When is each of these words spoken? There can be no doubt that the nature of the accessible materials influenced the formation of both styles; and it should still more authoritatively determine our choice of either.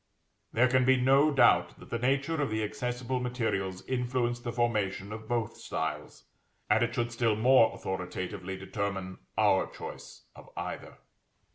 There 0.51 0.67
can 0.67 0.83
be 0.83 0.97
no 0.99 1.29
doubt 1.31 1.79
that 1.79 1.91
the 1.91 1.99
nature 1.99 2.41
of 2.41 2.49
the 2.49 2.63
accessible 2.63 3.19
materials 3.19 3.85
influenced 3.85 4.43
the 4.43 4.51
formation 4.51 5.11
of 5.13 5.27
both 5.29 5.57
styles; 5.57 6.25
and 6.71 6.81
it 6.81 6.95
should 6.95 7.11
still 7.11 7.35
more 7.35 7.71
authoritatively 7.75 8.57
determine 8.57 9.19
our 9.37 9.67
choice 9.71 10.23
of 10.35 10.49
either. 10.57 10.97